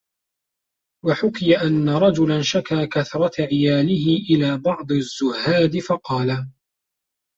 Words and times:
وَحُكِيَ 1.05 1.61
أَنَّ 1.61 1.89
رَجُلًا 1.89 2.41
شَكَا 2.41 2.85
كَثْرَةَ 2.85 3.31
عِيَالِهِ 3.39 4.17
إلَى 4.29 4.57
بَعْضِ 4.57 4.91
الزُّهَّادِ 4.91 5.77
فَقَالَ 5.79 6.47